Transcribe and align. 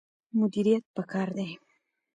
مدیریت 0.39 0.83
پکار 0.95 1.29
دی 1.37 1.49